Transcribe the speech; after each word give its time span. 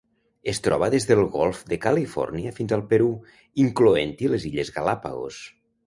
Es 0.53 0.59
troba 0.67 0.87
des 0.93 1.05
del 1.09 1.21
Golf 1.35 1.59
de 1.75 1.79
Califòrnia 1.85 2.55
fins 2.59 2.75
al 2.79 2.85
Perú, 2.95 3.13
incloent-hi 3.69 4.35
les 4.35 4.53
Illes 4.53 4.77
Galápagos. 4.81 5.45